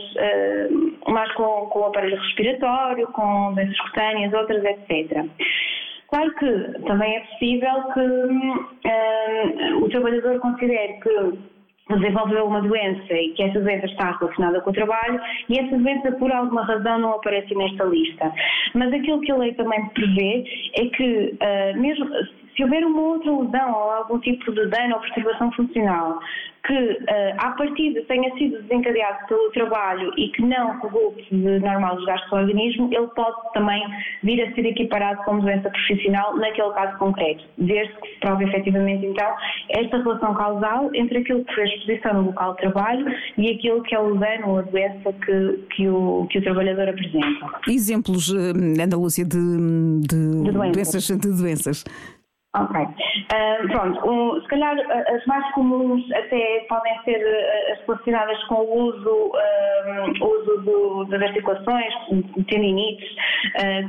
mais 1.09 1.33
com, 1.33 1.67
com 1.71 1.81
o 1.81 1.85
aparelho 1.87 2.21
respiratório, 2.21 3.07
com 3.09 3.55
doenças 3.55 3.81
cutâneas, 3.81 4.33
outras, 4.35 4.63
etc. 4.63 5.27
Claro 6.13 6.31
que 6.35 6.83
também 6.87 7.17
é 7.17 7.21
possível 7.21 7.83
que 7.95 8.01
um, 8.01 9.83
o 9.83 9.89
trabalhador 9.89 10.39
considere 10.41 11.01
que 11.01 11.39
desenvolveu 11.89 12.45
uma 12.45 12.61
doença 12.61 13.15
e 13.15 13.31
que 13.31 13.43
essa 13.43 13.59
doença 13.59 13.87
está 13.87 14.11
relacionada 14.19 14.61
com 14.61 14.69
o 14.69 14.75
trabalho 14.75 15.19
e 15.49 15.59
essa 15.59 15.75
doença 15.75 16.13
por 16.13 16.31
alguma 16.31 16.67
razão 16.67 16.99
não 16.99 17.15
aparece 17.15 17.55
nesta 17.55 17.85
lista. 17.85 18.31
Mas 18.75 18.93
aquilo 18.93 19.23
que 19.23 19.33
a 19.33 19.37
lei 19.37 19.55
também 19.55 19.89
prevê 19.89 20.45
é 20.75 20.85
que 20.85 21.35
uh, 21.35 21.81
mesmo 21.81 22.07
se 22.55 22.63
houver 22.63 22.85
uma 22.85 23.01
outra 23.01 23.33
lesão 23.33 23.73
ou 23.73 23.91
algum 23.93 24.19
tipo 24.19 24.53
de 24.53 24.67
dano 24.67 24.97
ou 24.97 25.01
perturbação 25.01 25.51
funcional 25.53 26.19
que 26.65 26.73
uh, 26.73 27.35
à 27.39 27.51
partida 27.51 28.03
tenha 28.07 28.33
sido 28.37 28.63
desencadeado 28.63 29.27
pelo 29.27 29.51
trabalho 29.51 30.13
e 30.17 30.29
que 30.29 30.43
não 30.43 30.79
resulte 30.81 31.27
de 31.31 31.59
normal 31.59 31.97
desgaste 31.97 32.31
do 32.31 32.37
organismo, 32.37 32.89
ele 32.93 33.09
pode 33.09 33.37
também 33.53 33.83
vir 34.23 34.43
a 34.43 34.55
ser 34.55 34.67
equiparado 34.67 35.23
como 35.25 35.43
doença 35.43 35.69
profissional 35.71 36.37
naquele 36.37 36.71
caso 36.71 36.97
concreto, 36.99 37.45
desde 37.59 37.93
que 38.01 38.09
se 38.09 38.21
prove 38.21 38.45
efetivamente 38.45 39.07
então 39.07 39.35
esta 39.71 39.99
relação 39.99 40.35
causal 40.35 40.91
entre 40.95 41.19
aquilo 41.19 41.45
que 41.45 41.55
foi 41.55 41.65
a 41.65 41.67
exposição 41.67 42.15
no 42.15 42.27
local 42.27 42.53
de 42.53 42.59
trabalho 42.59 43.07
e 43.39 43.51
aquilo 43.51 43.83
que 43.83 43.95
é 43.95 43.99
o 43.99 44.15
dano 44.15 44.49
ou 44.51 44.59
a 44.59 44.63
doença 44.63 45.13
que, 45.13 45.59
que, 45.75 45.89
o, 45.89 46.27
que 46.31 46.39
o 46.39 46.43
trabalhador 46.43 46.89
apresenta. 46.89 47.61
Exemplos, 47.69 48.33
eh, 48.33 48.83
Ana 48.83 48.97
Lúcia, 48.97 49.25
de, 49.25 49.39
de, 50.01 50.43
de 50.45 50.53
doenças. 50.53 51.07
De 51.07 51.37
doenças. 51.37 51.85
Ok. 52.55 52.77
Uh, 52.77 53.67
pronto, 53.71 54.11
um, 54.11 54.39
se 54.43 54.47
calhar 54.49 54.77
as 55.09 55.25
mais 55.25 55.51
comuns 55.53 56.05
até 56.13 56.67
podem 56.69 56.99
ser 57.03 57.17
as 57.73 57.81
relacionadas 57.87 58.45
com 58.45 58.57
o 58.57 58.89
uso, 58.89 59.33
um, 60.21 60.27
uso 60.27 60.61
do, 60.61 61.05
das 61.07 61.23
articulações, 61.23 61.95
tendinites, 62.51 63.09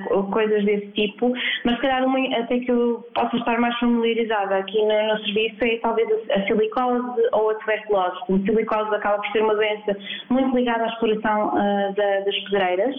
uh, 0.10 0.24
coisas 0.32 0.64
desse 0.64 0.88
tipo, 0.94 1.34
mas 1.66 1.76
se 1.76 1.82
calhar 1.82 2.06
uma 2.06 2.18
até 2.38 2.60
que 2.60 2.72
eu 2.72 3.06
possa 3.14 3.36
estar 3.36 3.60
mais 3.60 3.78
familiarizada 3.80 4.56
aqui 4.56 4.82
no, 4.82 5.08
no 5.08 5.20
serviço 5.26 5.58
é 5.66 5.78
talvez 5.80 6.08
a 6.32 6.48
silicose 6.48 7.22
ou 7.34 7.50
a 7.50 7.56
tuberculose. 7.56 8.18
A 8.22 8.46
silicose 8.46 8.96
acaba 8.96 9.22
por 9.22 9.32
ser 9.34 9.44
uma 9.44 9.56
doença 9.56 9.98
muito 10.30 10.56
ligada 10.56 10.86
à 10.86 10.88
exploração 10.88 11.50
uh, 11.50 11.94
da, 11.96 12.20
das 12.22 12.40
pedreiras, 12.46 12.96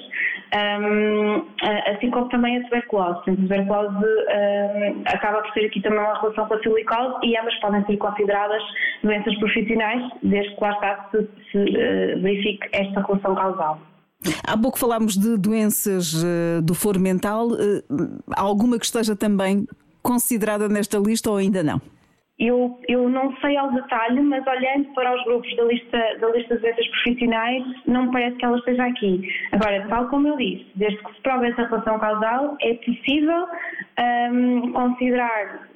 um, 0.54 1.46
assim 1.90 2.10
como 2.10 2.28
também 2.28 2.58
a 2.58 2.64
tuberculose. 2.64 3.30
A 3.30 3.34
tuberculose 3.34 4.06
acaba 5.06 5.40
por 5.40 5.53
ter 5.54 5.66
aqui 5.66 5.80
também 5.80 6.00
uma 6.00 6.20
relação 6.20 6.46
com 6.46 6.54
a 6.54 6.60
silicose 6.60 7.14
e 7.22 7.36
ambas 7.38 7.54
podem 7.60 7.84
ser 7.86 7.96
consideradas 7.96 8.62
doenças 9.02 9.34
profissionais, 9.38 10.02
desde 10.22 10.54
que 10.54 10.60
lá 10.60 10.72
está 10.72 11.08
se, 11.10 11.28
se 11.50 11.58
uh, 11.58 12.20
verifique 12.20 12.68
esta 12.72 13.00
relação 13.00 13.34
causal. 13.34 13.80
Há 14.46 14.56
pouco 14.56 14.78
falámos 14.78 15.16
de 15.16 15.36
doenças 15.36 16.14
uh, 16.14 16.62
do 16.62 16.74
foro 16.74 16.98
mental. 16.98 17.48
Uh, 17.48 18.22
alguma 18.36 18.78
que 18.78 18.84
esteja 18.86 19.14
também 19.14 19.66
considerada 20.02 20.68
nesta 20.68 20.98
lista 20.98 21.30
ou 21.30 21.36
ainda 21.36 21.62
não? 21.62 21.80
Eu, 22.46 22.78
eu 22.88 23.08
não 23.08 23.34
sei 23.36 23.56
ao 23.56 23.72
detalhe, 23.72 24.20
mas 24.20 24.46
olhando 24.46 24.92
para 24.94 25.14
os 25.14 25.24
grupos 25.24 25.56
da 25.56 25.64
lista, 25.64 25.98
da 26.20 26.28
lista 26.30 26.56
de 26.56 26.62
doenças 26.62 26.88
profissionais, 26.88 27.64
não 27.86 28.06
me 28.06 28.12
parece 28.12 28.36
que 28.36 28.44
ela 28.44 28.58
esteja 28.58 28.84
aqui. 28.84 29.28
Agora, 29.52 29.86
tal 29.88 30.08
como 30.08 30.28
eu 30.28 30.36
disse, 30.36 30.66
desde 30.74 30.98
que 30.98 31.14
se 31.14 31.20
prove 31.22 31.48
essa 31.48 31.64
relação 31.64 31.98
causal, 31.98 32.56
é 32.60 32.74
possível 32.74 33.46
um, 34.30 34.72
considerar 34.72 35.68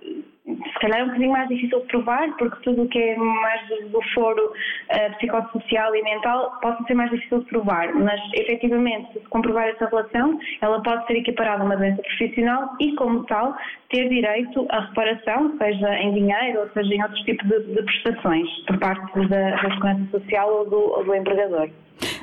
se 0.48 0.78
calhar 0.80 1.00
é 1.00 1.02
um 1.02 1.06
bocadinho 1.06 1.32
mais 1.32 1.48
difícil 1.48 1.80
de 1.80 1.86
provar, 1.86 2.28
porque 2.38 2.62
tudo 2.62 2.82
o 2.82 2.88
que 2.88 2.98
é 2.98 3.16
mais 3.16 3.68
do, 3.90 4.02
foro 4.14 4.42
uh, 4.46 5.16
psicossocial 5.16 5.94
e 5.94 6.02
mental 6.02 6.58
pode 6.62 6.86
ser 6.86 6.94
mais 6.94 7.10
difícil 7.10 7.40
de 7.40 7.44
provar, 7.46 7.92
mas 7.94 8.20
efetivamente, 8.34 9.12
se 9.12 9.28
comprovar 9.28 9.68
essa 9.68 9.86
relação, 9.86 10.38
ela 10.60 10.82
pode 10.82 11.06
ser 11.06 11.16
equiparada 11.16 11.62
a 11.62 11.66
uma 11.66 11.76
doença 11.76 12.02
profissional 12.02 12.70
e, 12.80 12.94
como 12.94 13.24
tal, 13.24 13.54
ter 13.90 14.08
direito 14.08 14.66
à 14.70 14.80
reparação, 14.80 15.56
seja 15.58 15.94
em 15.96 16.14
dinheiro 16.14 16.60
ou 16.60 16.68
seja 16.70 16.94
em 16.94 17.02
outros 17.02 17.20
tipos 17.22 17.46
de, 17.48 17.74
de 17.74 17.82
prestações, 17.82 18.48
por 18.66 18.78
parte 18.78 19.28
da, 19.28 19.50
da 19.50 19.70
Segurança 19.74 20.18
Social 20.18 20.50
ou 20.50 20.70
do, 20.70 20.78
ou 20.78 21.04
do 21.04 21.14
empregador. 21.14 21.68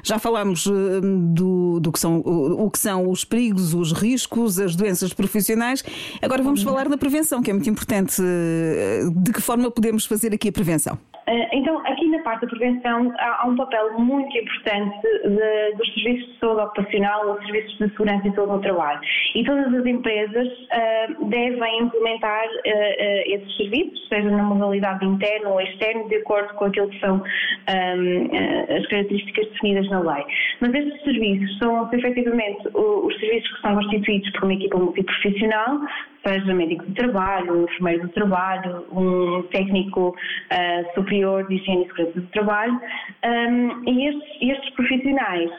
Já 0.06 0.20
falámos 0.20 0.68
eh, 0.68 1.02
do, 1.02 1.80
do 1.80 1.92
que 1.92 2.00
são, 2.00 2.20
o, 2.20 2.66
o, 2.66 2.70
que 2.70 2.78
são 2.78 3.10
os 3.10 3.26
perigos, 3.26 3.74
os 3.74 3.92
riscos, 3.92 4.60
as 4.60 4.76
doenças 4.76 5.12
profissionais. 5.14 5.84
Agora 6.22 6.44
vamos 6.44 6.64
uhum. 6.64 6.72
falar 6.72 6.88
da 6.88 6.96
prevenção, 6.96 7.42
que 7.42 7.50
é 7.50 7.54
muito 7.54 7.70
importante. 7.70 8.22
Eh, 8.22 9.02
de 9.16 9.34
que 9.34 9.42
forma 9.42 9.72
podemos 9.72 10.06
fazer 10.06 10.32
aqui 10.32 10.50
a 10.50 10.52
prevenção? 10.52 10.96
Eh, 11.28 11.58
então, 11.58 11.80
aqui 11.80 11.95
na 12.16 12.24
parte 12.24 12.42
da 12.42 12.48
prevenção 12.48 13.14
há, 13.18 13.44
há 13.44 13.48
um 13.48 13.56
papel 13.56 14.00
muito 14.00 14.38
importante 14.38 15.02
de, 15.02 15.76
dos 15.78 15.94
serviços 15.94 16.34
de 16.34 16.40
saúde 16.40 16.62
ocupacional, 16.62 17.36
dos 17.36 17.46
serviços 17.46 17.78
de 17.78 17.90
segurança 17.90 18.28
e 18.28 18.36
saúde 18.36 18.54
no 18.54 18.62
trabalho. 18.62 19.02
E 19.36 19.44
todas 19.44 19.74
as 19.74 19.86
empresas 19.86 20.48
uh, 20.48 21.26
devem 21.26 21.82
implementar 21.82 22.46
uh, 22.46 23.24
esses 23.26 23.58
serviços, 23.58 24.08
seja 24.08 24.30
na 24.30 24.44
modalidade 24.44 25.06
interna 25.06 25.50
ou 25.50 25.62
externa, 25.62 26.04
de 26.08 26.16
acordo 26.16 26.54
com 26.56 26.66
aquilo 26.66 26.90
que 26.90 27.00
são 27.00 27.16
um, 27.18 28.76
as 28.76 28.86
características 28.88 29.48
definidas 29.50 29.90
na 29.90 30.00
lei. 30.00 30.26
Mas 30.62 30.74
estes 30.74 31.02
serviços 31.04 31.58
são 31.58 31.90
efetivamente 31.92 32.68
os 32.74 33.20
serviços 33.20 33.56
que 33.56 33.62
são 33.62 33.76
constituídos 33.76 34.30
por 34.32 34.44
uma 34.44 34.54
equipa 34.54 34.78
multiprofissional, 34.78 35.80
seja 36.26 36.54
médico 36.54 36.86
de 36.86 36.94
trabalho, 36.94 37.64
enfermeiro 37.64 38.08
de 38.08 38.14
trabalho, 38.14 38.86
um 38.92 39.44
técnico 39.44 40.10
uh, 40.10 40.96
superior 40.96 41.48
de 41.48 41.56
higiene 41.56 41.84
e 41.84 41.88
segurança 41.88 42.05
do 42.14 42.22
trabalho. 42.28 42.80
Um, 43.24 43.90
e 43.90 44.08
estes, 44.08 44.42
estes 44.42 44.70
profissionais 44.72 45.52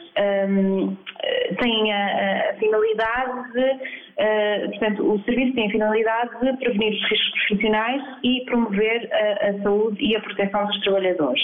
um, 0.49 0.95
têm 1.59 1.93
a, 1.93 2.49
a 2.49 2.53
finalidade 2.53 3.53
de, 3.53 3.71
uh, 3.71 4.69
portanto, 4.69 5.13
o 5.13 5.19
serviço 5.23 5.53
tem 5.55 5.67
a 5.67 5.71
finalidade 5.71 6.29
de 6.41 6.57
prevenir 6.57 6.93
os 6.93 7.09
riscos 7.09 7.31
profissionais 7.47 8.01
e 8.23 8.45
promover 8.45 9.09
a, 9.11 9.49
a, 9.49 9.61
saúde 9.61 10.03
e 10.03 10.15
a 10.15 10.19
proteção 10.21 10.65
dos 10.65 10.79
trabalhadores. 10.81 11.41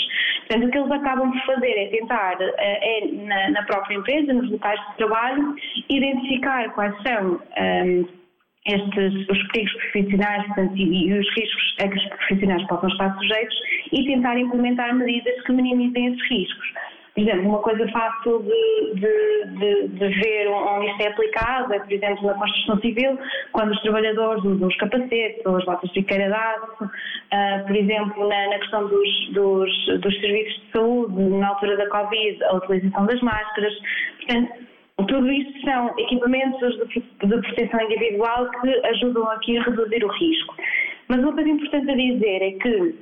Portanto, 0.47 0.67
o 0.67 0.71
que 0.71 0.77
eles 0.77 0.91
acabam 0.91 1.31
por 1.31 1.41
fazer 1.45 1.71
é 1.71 1.87
tentar, 1.87 2.35
uh, 2.35 2.53
é 2.57 3.07
na, 3.11 3.49
na, 3.51 3.63
própria 3.63 3.95
empresa, 3.95 4.33
nos 4.33 4.51
locais 4.51 4.79
de 4.89 4.97
trabalho, 4.97 5.55
identificar 5.89 6.69
quais 6.73 6.95
são 7.03 7.39
um, 7.57 8.22
estes, 8.65 9.29
os 9.29 9.47
perigos 9.51 9.73
profissionais 9.73 10.45
portanto, 10.47 10.77
e, 10.77 11.13
os 11.13 11.35
riscos 11.35 11.75
a 11.81 11.87
que 11.87 11.97
os 11.97 12.05
profissionais 12.05 12.67
possam 12.67 12.89
estar 12.89 13.17
sujeitos 13.17 13.57
e 13.91 14.05
tentar 14.05 14.37
implementar 14.37 14.95
medidas 14.95 15.41
que 15.43 15.51
minimizem 15.51 16.13
esses 16.13 16.29
riscos. 16.29 16.73
Por 17.13 17.21
exemplo, 17.21 17.49
uma 17.49 17.59
coisa 17.59 17.87
fácil 17.89 18.39
de, 18.41 18.93
de, 18.95 19.59
de, 19.59 19.87
de 19.89 20.07
ver 20.19 20.47
onde 20.47 20.89
isto 20.89 21.01
é 21.01 21.07
aplicado 21.09 21.71
é, 21.71 21.79
por 21.79 21.91
exemplo, 21.91 22.25
na 22.25 22.33
construção 22.33 22.79
civil, 22.79 23.19
quando 23.51 23.71
os 23.71 23.81
trabalhadores 23.83 24.43
usam 24.43 24.67
os 24.67 24.75
capacetes 24.77 25.45
ou 25.45 25.57
as 25.57 25.65
botas 25.65 25.91
de 25.91 26.01
biqueira 26.01 26.65
uh, 26.81 27.67
por 27.67 27.75
exemplo, 27.75 28.27
na, 28.27 28.47
na 28.47 28.57
questão 28.57 28.87
dos, 28.87 29.29
dos, 29.31 30.01
dos 30.01 30.19
serviços 30.21 30.59
de 30.63 30.71
saúde, 30.71 31.21
na 31.21 31.49
altura 31.49 31.77
da 31.77 31.87
Covid, 31.89 32.43
a 32.45 32.55
utilização 32.55 33.05
das 33.05 33.21
máscaras. 33.21 33.73
Portanto, 34.17 34.72
tudo 34.97 35.31
isto 35.31 35.61
são 35.61 35.93
equipamentos 35.97 36.77
de, 36.87 37.01
proteção 37.27 37.81
individual 37.81 38.49
que 38.61 38.85
ajudam 38.87 39.27
aqui 39.31 39.57
a 39.57 39.63
reduzir 39.63 40.03
o 40.03 40.11
risco. 40.11 40.55
Mas 41.07 41.19
uma 41.19 41.33
coisa 41.33 41.49
importante 41.49 41.91
a 41.91 41.95
dizer 41.95 42.41
é 42.41 42.51
que 42.51 42.95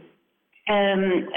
um, 0.69 1.27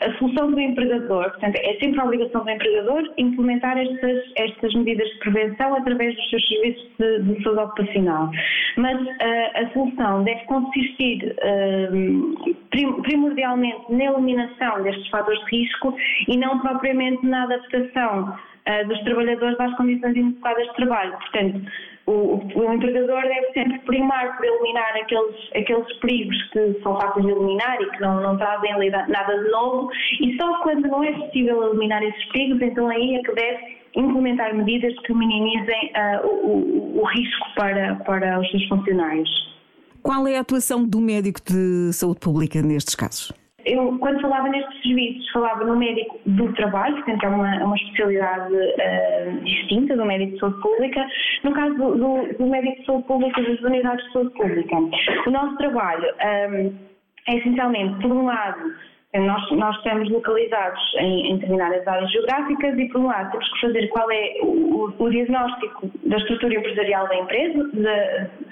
a 0.00 0.18
solução 0.18 0.50
do 0.50 0.60
empregador, 0.60 1.30
portanto, 1.30 1.56
é 1.56 1.74
sempre 1.78 2.00
a 2.00 2.04
obrigação 2.04 2.44
do 2.44 2.50
empregador 2.50 3.02
implementar 3.16 3.76
estas, 3.78 4.22
estas 4.36 4.74
medidas 4.74 5.08
de 5.08 5.18
prevenção 5.18 5.74
através 5.74 6.14
dos 6.14 6.30
seus 6.30 6.46
serviços 6.46 6.90
de, 6.98 7.22
de 7.22 7.42
saúde 7.42 7.60
ocupacional. 7.60 8.30
Mas 8.76 9.00
uh, 9.00 9.10
a 9.54 9.70
solução 9.72 10.24
deve 10.24 10.40
consistir 10.44 11.36
um, 11.92 12.34
primordialmente 13.02 13.92
na 13.92 14.04
eliminação 14.04 14.82
destes 14.82 15.08
fatores 15.08 15.40
de 15.46 15.56
risco 15.58 15.96
e 16.28 16.36
não 16.36 16.58
propriamente 16.60 17.24
na 17.26 17.44
adaptação 17.44 18.28
uh, 18.30 18.88
dos 18.88 19.00
trabalhadores 19.04 19.58
às 19.58 19.74
condições 19.76 20.16
inadequadas 20.16 20.66
de 20.66 20.74
trabalho. 20.74 21.12
Portanto, 21.12 21.62
o, 22.10 22.40
o, 22.54 22.72
empregador 22.74 23.22
deve 23.22 23.52
sempre 23.52 23.78
primar 23.80 24.36
por 24.36 24.44
eliminar 24.44 24.96
aqueles, 24.96 25.36
aqueles 25.54 25.92
perigos 25.98 26.42
que 26.50 26.80
são 26.82 26.98
fáceis 27.00 27.24
de 27.24 27.32
eliminar 27.32 27.80
e 27.80 27.90
que 27.90 28.00
não, 28.00 28.20
não 28.20 28.36
trazem 28.36 28.72
nada 29.08 29.38
de 29.38 29.50
novo, 29.50 29.90
e 30.20 30.36
só 30.36 30.60
quando 30.62 30.88
não 30.88 31.04
é 31.04 31.12
possível 31.12 31.68
eliminar 31.68 32.02
esses 32.02 32.24
perigos, 32.26 32.60
então 32.60 32.88
aí 32.88 33.14
é 33.14 33.22
que 33.22 33.32
deve 33.32 33.80
implementar 33.96 34.54
medidas 34.54 34.94
que 35.00 35.14
minimizem 35.14 35.92
uh, 35.96 36.26
o, 36.26 37.00
o, 37.00 37.04
risco 37.04 37.54
para, 37.56 37.96
para 37.96 38.40
os 38.40 38.50
seus 38.50 38.66
funcionários. 38.68 39.30
Qual 40.02 40.26
é 40.26 40.36
a 40.36 40.40
atuação 40.40 40.84
do 40.84 41.00
médico 41.00 41.40
de 41.44 41.92
saúde 41.92 42.20
pública 42.20 42.62
nestes 42.62 42.94
casos? 42.94 43.32
Eu, 43.70 43.98
quando 43.98 44.20
falava 44.20 44.48
nestes 44.48 44.82
serviços, 44.82 45.30
falava 45.30 45.64
no 45.64 45.76
médico 45.76 46.18
do 46.26 46.52
trabalho, 46.54 46.96
portanto 46.96 47.24
é 47.24 47.28
uma, 47.28 47.56
é 47.56 47.64
uma 47.64 47.76
especialidade 47.76 48.54
uh, 48.54 49.44
distinta 49.44 49.96
do 49.96 50.04
médico 50.04 50.32
de 50.32 50.40
saúde 50.40 50.60
pública. 50.60 51.06
No 51.44 51.52
caso 51.52 51.74
do, 51.76 51.94
do, 52.36 52.46
médico 52.46 52.80
de 52.80 52.86
saúde 52.86 53.04
pública, 53.06 53.42
das 53.42 53.60
unidades 53.60 54.04
de 54.06 54.12
saúde 54.12 54.34
pública, 54.34 54.76
o 55.26 55.30
nosso 55.30 55.56
trabalho 55.56 56.04
um, 56.04 56.18
eh, 56.18 56.72
é 57.28 57.36
essencialmente, 57.36 58.00
por 58.00 58.10
um 58.10 58.26
lado, 58.26 58.74
nós, 59.18 59.50
nós 59.50 59.76
estamos 59.76 60.08
localizados 60.08 60.80
em, 60.98 61.32
em, 61.32 61.34
determinadas 61.34 61.86
áreas 61.86 62.12
geográficas 62.12 62.78
e, 62.78 62.88
por 62.90 63.00
um 63.00 63.06
lado, 63.06 63.32
temos 63.32 63.52
que 63.52 63.60
fazer 63.60 63.88
qual 63.88 64.08
é 64.10 64.34
o, 64.42 64.94
o 64.96 65.10
diagnóstico 65.10 65.90
da 66.04 66.16
estrutura 66.16 66.54
empresarial 66.54 67.08
da 67.08 67.16
empresa, 67.16 67.70
da, 67.74 67.96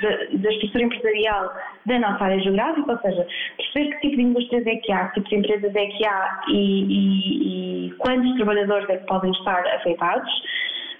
da, 0.01 0.17
da, 0.33 0.51
estrutura 0.51 0.85
empresarial 0.85 1.55
da 1.87 1.99
nossa 2.01 2.25
área 2.25 2.41
geográfica, 2.41 2.91
ou 2.91 2.99
seja, 2.99 3.27
perceber 3.73 3.95
que 3.95 4.01
tipo 4.01 4.17
de 4.17 4.23
indústrias 4.23 4.67
é 4.67 4.77
que 4.77 4.93
há, 4.93 5.09
que 5.09 5.21
tipo 5.21 5.29
de 5.29 5.37
empresas 5.37 5.75
é 5.75 5.87
que 5.87 6.07
há 6.07 6.41
e, 6.49 6.85
e, 6.85 7.87
e 7.87 7.91
quantos 7.99 8.35
trabalhadores 8.37 8.89
é 8.91 8.97
que 8.97 9.07
podem 9.07 9.31
estar 9.33 9.67
afetados. 9.67 10.31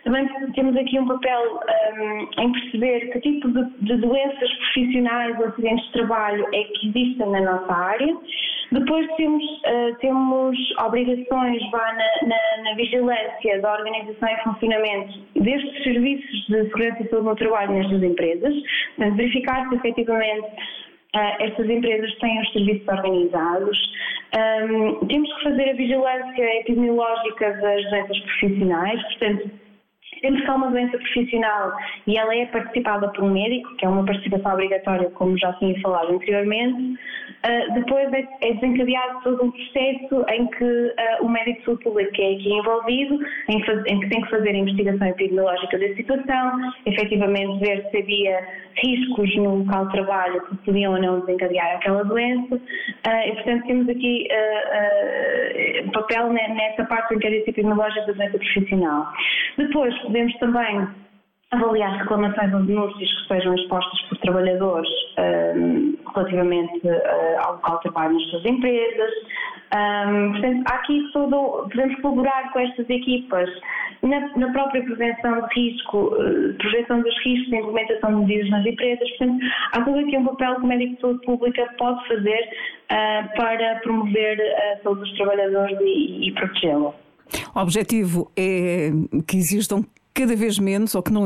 Também 0.05 0.27
temos 0.55 0.77
aqui 0.77 0.99
um 0.99 1.07
papel 1.07 1.61
um, 1.99 2.43
em 2.43 2.53
perceber 2.53 3.11
que 3.11 3.21
tipo 3.21 3.49
de, 3.49 3.65
de 3.81 3.97
doenças 3.97 4.55
profissionais 4.55 5.39
ou 5.39 5.47
acidentes 5.47 5.85
de 5.87 5.93
trabalho 5.93 6.47
é 6.55 6.65
que 6.65 6.89
existem 6.89 7.29
na 7.29 7.41
nossa 7.41 7.73
área. 7.73 8.17
Depois 8.71 9.07
temos, 9.17 9.45
uh, 9.45 9.97
temos 10.01 10.57
obrigações 10.79 11.71
vá, 11.71 11.93
na, 11.93 12.29
na, 12.29 12.63
na, 12.63 12.75
vigilância 12.77 13.61
da 13.61 13.73
organização 13.73 14.29
e 14.29 14.43
funcionamento 14.45 15.19
destes 15.37 15.83
serviços 15.83 16.47
de 16.47 16.65
segurança 16.65 17.03
e 17.03 17.09
saúde 17.09 17.27
no 17.27 17.37
trabalho 17.37 17.73
nestas 17.73 18.03
empresas, 18.03 18.55
verificar 18.99 19.69
se 19.69 19.75
efetivamente 19.75 20.49
uh, 21.19 21.43
estas 21.43 21.69
empresas 21.69 22.15
têm 22.19 22.41
os 22.41 22.53
serviços 22.53 22.89
organizados. 22.89 23.79
Um, 24.37 25.07
temos 25.07 25.33
que 25.35 25.43
fazer 25.43 25.71
a 25.71 25.75
vigilância 25.75 26.61
epidemiológica 26.61 27.53
das 27.55 27.91
doenças 27.91 28.19
profissionais, 28.21 29.03
portanto, 29.03 29.51
temos 30.21 30.41
que 30.41 30.51
há 30.51 30.55
uma 30.55 30.71
doença 30.71 30.99
profissional 30.99 31.73
e 32.07 32.19
ela 32.19 32.35
é 32.35 32.47
participada 32.47 33.09
por 33.09 33.25
um 33.25 33.33
médico, 33.33 33.75
que 33.77 33.85
é 33.85 33.89
uma 33.89 34.05
participação 34.05 34.53
obrigatória, 34.53 35.11
como 35.11 35.39
já 35.39 35.53
tinha 35.55 35.81
falado 35.81 36.13
anteriormente, 36.13 36.99
uh, 37.45 37.75
depois 37.75 38.13
é, 38.13 38.27
é, 38.41 38.53
desencadeado 38.55 39.21
todo 39.23 39.45
um 39.45 39.51
processo 39.51 40.25
em 40.31 40.47
que 40.47 40.65
uh, 40.65 41.25
o 41.25 41.29
médico 41.29 41.59
de 41.59 41.65
saúde 41.65 41.85
pública 41.85 42.23
é 42.23 42.35
aqui 42.35 42.53
envolvido, 42.53 43.19
em 43.49 43.61
que, 43.61 43.67
faz, 43.67 43.87
em 43.87 44.01
que, 44.01 44.09
tem 44.09 44.23
que 44.23 44.31
fazer 44.31 44.51
a 44.51 44.59
investigação 44.59 45.07
epidemiológica 45.09 45.79
da 45.79 45.95
situação, 45.95 46.73
efetivamente 46.87 47.59
ver 47.61 47.89
se 47.91 47.99
havia 47.99 48.49
riscos 48.83 49.37
no 49.37 49.57
local 49.57 49.87
de 49.87 49.93
trabalho 49.93 50.41
que 50.47 50.57
podiam 50.59 50.95
ou 50.95 51.01
não 51.01 51.21
desencadear 51.21 51.77
aquela 51.77 52.05
doença, 52.05 52.55
uh, 52.55 53.29
e 53.29 53.33
portanto 53.35 53.67
temos 53.67 53.89
aqui 53.89 54.29
um 55.85 55.91
papel 55.91 56.33
nessa 56.33 56.85
parte 56.85 57.09
do 57.09 57.15
inquérito 57.17 57.51
epidemiológico 57.51 58.07
da 58.07 58.13
doença 58.13 58.39
profissional. 58.39 59.13
Depois, 59.57 59.97
podemos 59.99 60.35
também 60.39 60.89
avaliar 61.51 61.99
reclamações 61.99 62.53
ou 62.53 62.63
denúncias 62.63 63.11
que 63.11 63.29
sejam 63.29 63.55
expostas 63.55 64.01
por 64.03 64.19
trabalhadores 64.19 64.91
um, 65.57 65.97
relativamente 66.15 66.87
uh, 66.87 67.41
ao 67.41 67.53
local 67.55 67.77
de 67.77 67.83
trabalho 67.83 68.15
nas 68.15 68.23
suas 68.31 68.45
empresas. 68.45 69.11
Um, 69.75 70.33
portanto, 70.33 70.65
há 70.71 70.75
aqui 70.77 71.11
todo, 71.13 71.69
podemos 71.69 72.01
colaborar 72.01 72.53
com 72.53 72.61
estas 72.61 72.89
equipas 72.89 73.51
na, 74.03 74.21
na 74.37 74.53
própria 74.53 74.83
prevenção 74.83 75.47
de 75.47 75.61
risco, 75.61 75.99
uh, 75.99 76.55
prevenção 76.55 77.03
dos 77.03 77.25
riscos, 77.25 77.53
implementação 77.53 78.11
de 78.11 78.27
medidas 78.27 78.51
nas 78.51 78.67
empresas. 78.67 79.09
Portanto, 79.11 79.45
há 79.73 79.83
todo 79.83 79.99
aqui 79.99 80.17
um 80.17 80.25
papel 80.25 80.55
que 80.57 80.61
o 80.63 80.67
médico 80.67 80.95
de 80.95 81.01
saúde 81.01 81.27
pública 81.27 81.75
pode 81.79 82.09
fazer 82.09 82.49
uh, 82.91 83.37
para 83.37 83.81
promover 83.83 84.41
a 84.41 84.83
saúde 84.83 85.01
dos 85.01 85.17
trabalhadores 85.17 85.79
e, 85.81 86.29
e 86.29 86.33
protegê-la. 86.33 86.95
O 87.55 87.61
objetivo 87.61 88.31
é 88.37 88.91
que 89.27 89.37
existam 89.37 89.85
cada 90.19 90.35
vez 90.35 90.59
menos, 90.59 90.95
ou 90.95 91.03
que 91.03 91.13
não, 91.13 91.25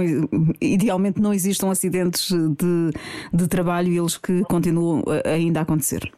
idealmente 0.60 1.20
não 1.20 1.32
existam 1.32 1.70
acidentes 1.70 2.28
de, 2.30 2.90
de 3.32 3.48
trabalho 3.48 3.88
e 3.88 3.98
eles 3.98 4.18
que 4.18 4.42
continuam 4.44 5.02
ainda 5.24 5.60
a 5.60 5.62
acontecer. 5.62 6.12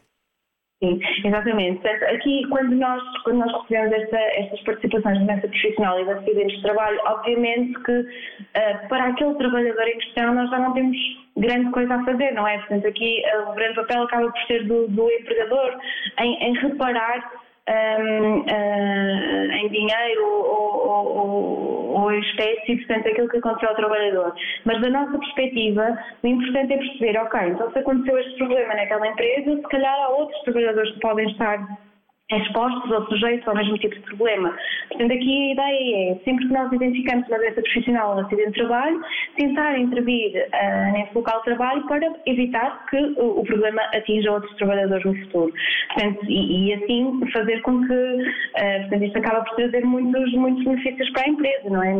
Sim, 0.84 1.00
exatamente. 1.24 1.86
Aqui, 1.86 2.46
quando 2.50 2.74
nós, 2.76 3.02
quando 3.22 3.38
nós 3.38 3.62
recebemos 3.62 3.92
esta, 3.92 4.18
estas 4.18 4.60
participações 4.62 5.18
de 5.18 5.24
doença 5.24 5.48
profissional 5.48 6.00
e 6.00 6.04
de 6.04 6.10
acidentes 6.10 6.56
de 6.56 6.62
trabalho, 6.62 7.00
obviamente 7.06 7.80
que 7.84 8.00
uh, 8.00 8.88
para 8.88 9.06
aquele 9.06 9.34
trabalhador 9.36 9.88
em 9.88 9.98
questão 9.98 10.34
nós 10.34 10.50
já 10.50 10.58
não 10.58 10.74
temos 10.74 10.96
grande 11.38 11.70
coisa 11.70 11.94
a 11.94 12.04
fazer, 12.04 12.32
não 12.32 12.46
é? 12.46 12.58
Portanto, 12.58 12.86
aqui 12.86 13.22
uh, 13.34 13.50
o 13.50 13.54
grande 13.54 13.76
papel 13.76 14.02
acaba 14.02 14.30
por 14.30 14.40
ser 14.42 14.64
do, 14.66 14.88
do 14.88 15.10
empregador 15.10 15.78
em, 16.20 16.34
em 16.48 16.52
reparar 16.58 17.32
um, 17.68 18.40
uh, 18.40 19.52
em 19.52 19.68
dinheiro 19.68 20.26
ou, 20.26 20.86
ou, 20.86 21.94
ou, 21.94 22.12
em 22.12 22.20
espécie, 22.20 22.76
portanto, 22.76 23.08
aquilo 23.08 23.28
que 23.28 23.38
aconteceu 23.38 23.68
ao 23.70 23.76
trabalhador. 23.76 24.34
Mas 24.64 24.80
da 24.80 24.90
nossa 24.90 25.18
perspectiva, 25.18 25.98
o 26.22 26.26
importante 26.26 26.74
é 26.74 26.76
perceber, 26.76 27.18
ok, 27.18 27.40
então 27.48 27.72
se 27.72 27.78
aconteceu 27.78 28.18
este 28.18 28.36
problema 28.36 28.74
naquela 28.74 29.06
empresa, 29.08 29.56
se 29.56 29.68
calhar 29.68 29.94
há 29.94 30.08
outros 30.10 30.40
trabalhadores 30.42 30.92
que 30.92 31.00
podem 31.00 31.26
estar 31.30 31.78
expostos 32.30 32.90
ou 32.90 33.06
sujeitos 33.06 33.46
ao 33.46 33.54
mesmo 33.54 33.76
tipo 33.78 33.94
de 33.94 34.02
problema. 34.02 34.56
Portanto, 34.88 35.12
aqui 35.12 35.48
a 35.48 35.52
ideia 35.52 36.12
é, 36.12 36.24
sempre 36.24 36.46
que 36.46 36.54
nós 36.54 36.72
identificamos 36.72 37.28
uma 37.28 37.38
doença 37.38 37.60
profissional 37.62 38.10
ou 38.10 38.16
um 38.16 38.26
acidente 38.26 38.52
de 38.52 38.66
trabalho, 38.66 39.00
tentar 39.36 39.78
intervir 39.78 40.32
uh, 40.32 40.92
nesse 40.92 41.14
local 41.14 41.38
de 41.38 41.44
trabalho 41.44 41.86
para 41.86 42.12
evitar 42.26 42.86
que 42.86 42.96
o, 42.96 43.40
o, 43.40 43.44
problema 43.44 43.82
atinja 43.94 44.32
outros 44.32 44.54
trabalhadores 44.56 45.04
no 45.04 45.14
futuro. 45.26 45.52
Portanto, 45.92 46.24
e, 46.26 46.68
e 46.68 46.74
assim 46.74 47.20
fazer 47.30 47.60
com 47.60 47.86
que, 47.86 47.92
uh, 47.92 48.80
portanto, 48.80 49.04
isto 49.04 49.18
acaba 49.18 49.44
por 49.44 49.56
trazer 49.56 49.84
muitos, 49.84 50.32
muitos 50.32 50.64
benefícios 50.64 51.10
para 51.10 51.24
a 51.24 51.28
empresa, 51.28 51.70
não 51.70 51.82
é? 51.82 51.94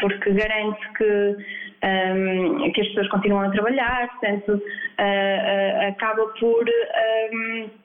Porque 0.00 0.32
garante 0.32 0.92
que 0.96 1.36
um, 1.82 2.72
que 2.72 2.80
as 2.80 2.88
pessoas 2.88 3.08
continuam 3.08 3.46
a 3.46 3.50
trabalhar, 3.50 4.08
portanto, 4.10 4.52
uh, 4.52 5.02
uh, 5.02 5.88
acaba 5.88 6.26
por. 6.38 6.64
Um, 7.32 7.79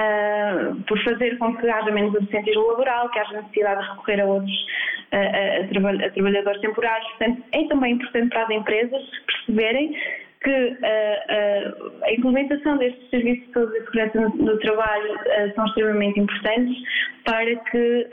uh, 0.00 0.82
por 0.84 1.02
fazer 1.04 1.38
com 1.38 1.56
que 1.56 1.68
haja 1.68 1.90
menos 1.90 2.14
absentismo 2.16 2.66
laboral, 2.68 3.10
que 3.10 3.18
haja 3.18 3.42
necessidade 3.42 3.82
de 3.82 3.90
recorrer 3.90 4.20
a 4.20 4.26
outros 4.26 4.66
a, 5.12 5.16
a, 5.16 6.06
a 6.06 6.10
trabalhadores 6.10 6.60
temporários. 6.60 7.08
Portanto, 7.10 7.42
é 7.52 7.64
também 7.68 7.94
importante 7.94 8.28
para 8.30 8.42
as 8.42 8.50
empresas 8.50 9.02
perceberem 9.26 9.96
que 10.42 10.50
uh, 10.50 10.72
uh, 10.72 12.04
a 12.04 12.12
implementação 12.12 12.78
destes 12.78 13.10
serviços 13.10 13.46
de 13.46 13.52
saúde 13.52 13.76
e 13.76 13.84
segurança 13.84 14.20
no, 14.20 14.28
no 14.36 14.58
trabalho 14.60 15.14
uh, 15.14 15.54
são 15.54 15.66
extremamente 15.66 16.20
importantes 16.20 16.76
para 17.24 17.56
que, 17.56 18.06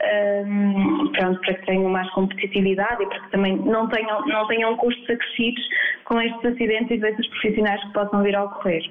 um, 0.44 1.12
pronto, 1.12 1.40
para 1.40 1.54
que 1.54 1.66
tenham 1.66 1.88
mais 1.88 2.10
competitividade 2.10 3.02
e 3.02 3.06
para 3.06 3.20
que 3.20 3.30
também 3.30 3.56
não 3.56 3.88
tenham, 3.88 4.26
não 4.26 4.46
tenham 4.48 4.76
custos 4.76 5.08
acrescidos 5.08 5.62
com 6.04 6.20
estes 6.20 6.44
acidentes 6.44 6.90
e 6.90 7.00
doenças 7.00 7.26
profissionais 7.28 7.80
que 7.82 7.92
possam 7.92 8.22
vir 8.22 8.34
a 8.34 8.44
ocorrer. 8.44 8.82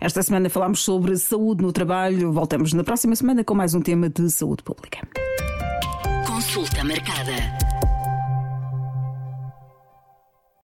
Esta 0.00 0.22
semana 0.22 0.48
falámos 0.48 0.84
sobre 0.84 1.16
saúde 1.16 1.62
no 1.62 1.72
trabalho. 1.72 2.32
Voltamos 2.32 2.72
na 2.72 2.84
próxima 2.84 3.16
semana 3.16 3.42
com 3.42 3.54
mais 3.54 3.74
um 3.74 3.80
tema 3.80 4.08
de 4.08 4.30
saúde 4.30 4.62
pública. 4.62 5.06
Consulta 6.26 6.84
marcada. 6.84 7.57